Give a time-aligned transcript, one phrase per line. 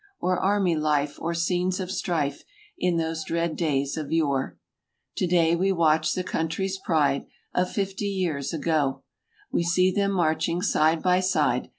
[0.19, 2.43] Or army life, or scenes of strife.
[2.75, 4.57] In those dread days of yore.
[5.15, 9.03] Today we watch the country's pride Of fifty years ago;
[9.51, 11.69] We see them marching side by side.